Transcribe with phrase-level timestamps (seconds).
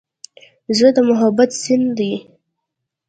[0.77, 2.13] زړه د محبت سیند دی.